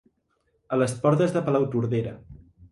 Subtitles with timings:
[0.77, 2.19] A les portes de Palautordera.